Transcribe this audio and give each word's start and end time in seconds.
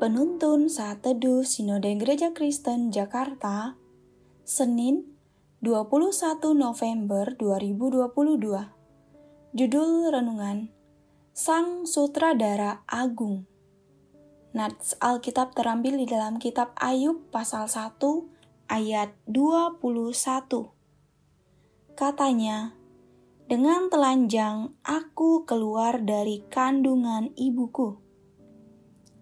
Penuntun 0.00 0.72
Saat 0.72 1.04
Teduh 1.04 1.44
Sinode 1.44 1.92
Gereja 2.00 2.32
Kristen 2.32 2.88
Jakarta, 2.88 3.76
Senin 4.48 5.04
21 5.60 6.40
November 6.56 7.36
2022. 7.36 8.08
Judul 9.52 10.08
Renungan 10.08 10.72
Sang 11.36 11.84
Sutradara 11.84 12.80
Agung 12.88 13.44
Nats 14.56 14.96
Alkitab 15.04 15.52
terambil 15.52 16.00
di 16.00 16.08
dalam 16.08 16.40
kitab 16.40 16.72
Ayub 16.80 17.28
pasal 17.28 17.68
1 17.68 18.00
ayat 18.72 19.12
21. 19.28 19.84
Katanya, 21.92 22.72
dengan 23.52 23.92
telanjang 23.92 24.72
aku 24.80 25.44
keluar 25.44 26.00
dari 26.00 26.40
kandungan 26.48 27.36
ibuku. 27.36 28.09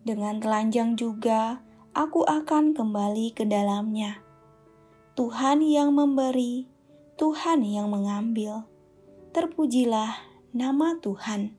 Dengan 0.08 0.40
telanjang 0.40 0.96
juga 0.96 1.60
aku 1.92 2.24
akan 2.24 2.72
kembali 2.72 3.36
ke 3.36 3.44
dalamnya. 3.44 4.24
Tuhan 5.12 5.60
yang 5.60 5.92
memberi, 5.92 6.64
Tuhan 7.20 7.60
yang 7.60 7.92
mengambil. 7.92 8.64
Terpujilah 9.36 10.16
nama 10.56 10.96
Tuhan. 11.04 11.52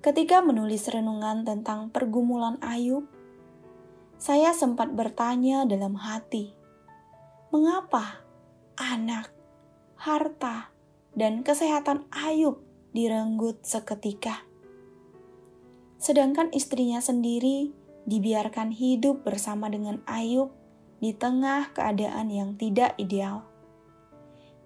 Ketika 0.00 0.40
menulis 0.40 0.88
renungan 0.88 1.44
tentang 1.44 1.92
pergumulan 1.92 2.56
Ayub, 2.64 3.04
saya 4.16 4.56
sempat 4.56 4.96
bertanya 4.96 5.68
dalam 5.68 6.00
hati, 6.00 6.56
mengapa 7.52 8.24
anak, 8.80 9.28
harta, 10.00 10.72
dan 11.12 11.44
kesehatan 11.44 12.08
Ayub 12.08 12.64
direnggut 12.96 13.60
seketika. 13.60 14.53
Sedangkan 16.04 16.52
istrinya 16.52 17.00
sendiri 17.00 17.72
dibiarkan 18.04 18.76
hidup 18.76 19.24
bersama 19.24 19.72
dengan 19.72 20.04
Ayub 20.04 20.52
di 21.00 21.16
tengah 21.16 21.72
keadaan 21.72 22.28
yang 22.28 22.60
tidak 22.60 22.92
ideal. 23.00 23.48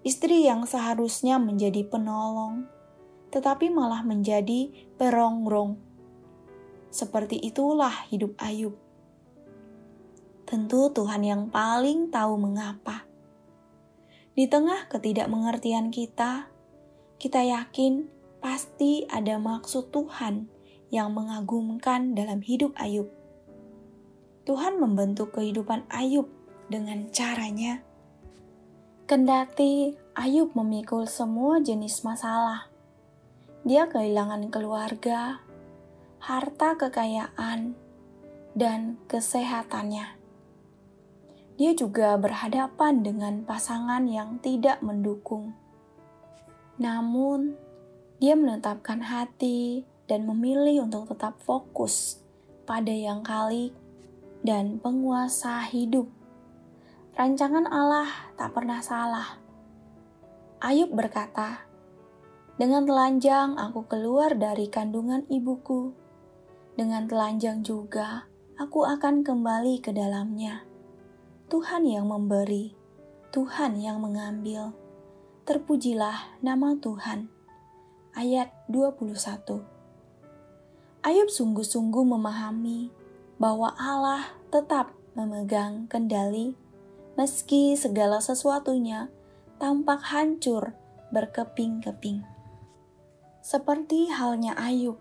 Istri 0.03 0.51
yang 0.51 0.67
seharusnya 0.67 1.39
menjadi 1.39 1.87
penolong, 1.87 2.67
tetapi 3.31 3.71
malah 3.71 4.03
menjadi 4.03 4.67
perongrong. 4.99 5.79
Seperti 6.91 7.39
itulah 7.39 8.03
hidup 8.11 8.35
Ayub. 8.35 8.75
Tentu 10.43 10.91
Tuhan 10.91 11.23
yang 11.23 11.47
paling 11.47 12.11
tahu 12.11 12.35
mengapa 12.35 13.07
di 14.35 14.43
tengah 14.43 14.91
ketidakmengertian 14.91 15.87
kita, 15.87 16.51
kita 17.15 17.47
yakin 17.47 18.11
pasti 18.43 19.07
ada 19.07 19.39
maksud 19.39 19.87
Tuhan 19.95 20.58
yang 20.89 21.13
mengagumkan 21.13 22.13
dalam 22.17 22.41
hidup 22.41 22.73
Ayub. 22.77 23.09
Tuhan 24.45 24.81
membentuk 24.81 25.33
kehidupan 25.33 25.85
Ayub 25.89 26.29
dengan 26.69 27.09
caranya. 27.09 27.81
Kendati 29.09 29.97
Ayub 30.13 30.53
memikul 30.53 31.09
semua 31.09 31.61
jenis 31.61 32.05
masalah, 32.05 32.69
dia 33.65 33.89
kehilangan 33.89 34.49
keluarga, 34.53 35.41
harta 36.21 36.77
kekayaan, 36.77 37.73
dan 38.53 39.01
kesehatannya 39.09 40.19
dia 41.59 41.75
juga 41.75 42.15
berhadapan 42.15 43.03
dengan 43.03 43.43
pasangan 43.43 44.07
yang 44.07 44.39
tidak 44.39 44.79
mendukung. 44.79 45.51
Namun, 46.79 47.59
dia 48.23 48.39
menetapkan 48.39 49.03
hati 49.03 49.83
dan 50.09 50.25
memilih 50.25 50.89
untuk 50.89 51.05
tetap 51.13 51.37
fokus 51.45 52.17
pada 52.65 52.89
yang 52.89 53.21
kali 53.21 53.69
dan 54.41 54.81
penguasa 54.81 55.61
hidup. 55.69 56.09
Rancangan 57.13 57.69
Allah 57.69 58.09
tak 58.33 58.57
pernah 58.57 58.81
salah. 58.81 59.37
Ayub 60.65 60.89
berkata, 60.89 61.69
"Dengan 62.57 62.89
telanjang 62.89 63.55
aku 63.55 63.85
keluar 63.85 64.33
dari 64.33 64.65
kandungan 64.65 65.29
ibuku, 65.29 65.93
dengan 66.73 67.05
telanjang 67.05 67.61
juga 67.61 68.25
aku 68.57 68.89
akan 68.89 69.21
kembali 69.21 69.77
ke 69.79 69.93
dalamnya." 69.93 70.65
Tuhan 71.49 71.85
yang 71.85 72.05
memberi, 72.09 72.77
Tuhan 73.33 73.81
yang 73.81 74.01
mengambil. 74.01 74.69
Terpujilah 75.49 76.37
nama 76.45 76.77
Tuhan. 76.77 77.25
Ayat 78.13 78.53
21 78.69 79.78
Ayub 81.05 81.31
sungguh-sungguh 81.31 82.03
memahami 82.03 82.91
bahwa 83.39 83.71
Allah 83.79 84.35
tetap 84.51 84.91
memegang 85.15 85.87
kendali 85.87 86.55
meski 87.15 87.75
segala 87.75 88.19
sesuatunya 88.19 89.07
tampak 89.59 90.03
hancur 90.11 90.75
berkeping-keping. 91.11 92.23
Seperti 93.39 94.11
halnya 94.11 94.53
Ayub, 94.59 94.99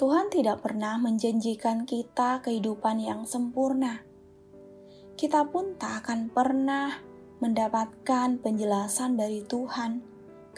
Tuhan 0.00 0.32
tidak 0.32 0.64
pernah 0.64 0.96
menjanjikan 0.96 1.84
kita 1.84 2.40
kehidupan 2.40 2.98
yang 2.98 3.28
sempurna 3.28 4.02
kita 5.14 5.46
pun 5.46 5.78
tak 5.78 6.04
akan 6.04 6.26
pernah 6.26 6.90
mendapatkan 7.38 8.34
penjelasan 8.42 9.14
dari 9.14 9.46
Tuhan 9.46 10.02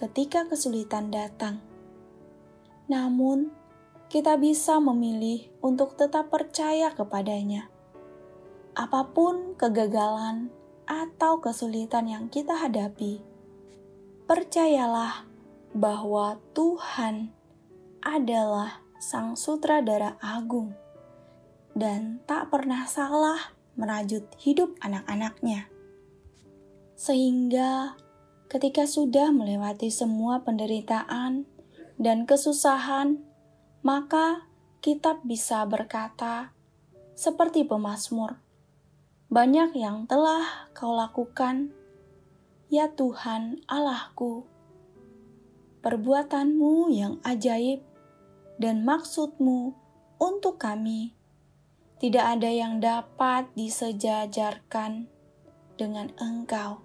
ketika 0.00 0.48
kesulitan 0.48 1.12
datang. 1.12 1.60
Namun, 2.88 3.52
kita 4.06 4.38
bisa 4.38 4.78
memilih 4.78 5.50
untuk 5.58 5.98
tetap 5.98 6.30
percaya 6.30 6.94
kepadanya. 6.94 7.66
Apa 8.76 9.10
pun 9.10 9.58
kegagalan 9.58 10.52
atau 10.86 11.42
kesulitan 11.42 12.06
yang 12.06 12.24
kita 12.30 12.54
hadapi, 12.54 13.18
percayalah 14.30 15.26
bahwa 15.74 16.38
Tuhan 16.54 17.34
adalah 18.06 18.86
Sang 19.02 19.34
Sutradara 19.34 20.16
Agung 20.22 20.72
dan 21.76 22.22
tak 22.24 22.48
pernah 22.48 22.86
salah 22.88 23.52
merajut 23.76 24.24
hidup 24.40 24.72
anak-anaknya. 24.80 25.68
Sehingga 26.96 27.98
ketika 28.48 28.88
sudah 28.88 29.28
melewati 29.28 29.92
semua 29.92 30.40
penderitaan 30.40 31.44
dan 32.00 32.24
kesusahan, 32.24 33.20
maka 33.86 34.42
kita 34.82 35.22
bisa 35.22 35.62
berkata 35.62 36.50
seperti 37.14 37.62
pemazmur, 37.62 38.42
banyak 39.30 39.78
yang 39.78 40.10
telah 40.10 40.66
kau 40.74 40.90
lakukan, 40.90 41.70
ya 42.66 42.90
Tuhan 42.90 43.62
Allahku. 43.70 44.42
Perbuatanmu 45.86 46.90
yang 46.90 47.22
ajaib 47.22 47.78
dan 48.58 48.82
maksudmu 48.82 49.78
untuk 50.18 50.58
kami 50.58 51.14
tidak 52.02 52.42
ada 52.42 52.50
yang 52.50 52.82
dapat 52.82 53.46
disejajarkan 53.54 55.06
dengan 55.78 56.10
engkau. 56.18 56.82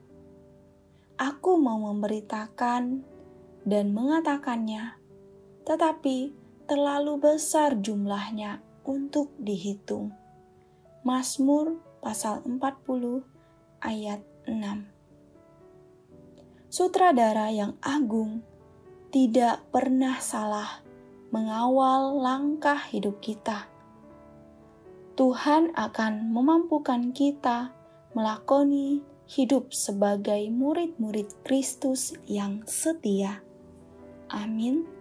Aku 1.18 1.58
mau 1.58 1.82
memberitakan 1.82 3.02
dan 3.66 3.86
mengatakannya, 3.90 5.02
tetapi 5.66 6.41
terlalu 6.72 7.20
besar 7.20 7.76
jumlahnya 7.84 8.64
untuk 8.88 9.36
dihitung. 9.36 10.16
Mazmur 11.04 11.84
pasal 12.00 12.40
40 12.48 13.28
ayat 13.84 14.24
6 14.48 14.88
Sutradara 16.72 17.52
yang 17.52 17.76
agung 17.84 18.40
tidak 19.12 19.68
pernah 19.68 20.24
salah 20.24 20.80
mengawal 21.36 22.24
langkah 22.24 22.80
hidup 22.88 23.20
kita 23.20 23.68
Tuhan 25.20 25.76
akan 25.76 26.32
memampukan 26.32 27.12
kita 27.12 27.76
melakoni 28.16 29.04
hidup 29.28 29.76
sebagai 29.76 30.48
murid-murid 30.48 31.36
Kristus 31.44 32.16
yang 32.32 32.64
setia. 32.64 33.44
Amin. 34.32 35.01